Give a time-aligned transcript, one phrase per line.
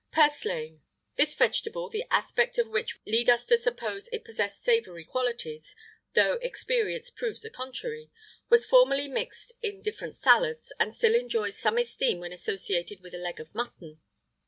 [0.09, 0.81] PURSLAINE.
[1.15, 5.75] This vegetable, the aspect of which would lead us to suppose it possessed savoury qualities
[6.15, 8.09] (though experience proves the contrary),
[8.49, 13.19] was formerly mixed in different salads, and still enjoys some esteem when associated with a
[13.19, 14.01] leg of mutton.